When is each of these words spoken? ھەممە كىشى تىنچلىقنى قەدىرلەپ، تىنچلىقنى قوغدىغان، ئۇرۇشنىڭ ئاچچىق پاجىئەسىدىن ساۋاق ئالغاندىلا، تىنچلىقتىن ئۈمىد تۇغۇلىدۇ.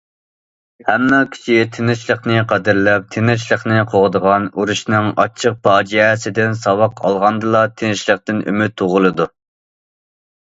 ھەممە 0.85 1.17
كىشى 1.33 1.57
تىنچلىقنى 1.73 2.37
قەدىرلەپ، 2.51 3.05
تىنچلىقنى 3.15 3.77
قوغدىغان، 3.91 4.47
ئۇرۇشنىڭ 4.61 5.11
ئاچچىق 5.25 5.59
پاجىئەسىدىن 5.69 6.57
ساۋاق 6.63 7.05
ئالغاندىلا، 7.11 7.63
تىنچلىقتىن 7.83 8.43
ئۈمىد 8.49 8.75
تۇغۇلىدۇ. 8.83 9.29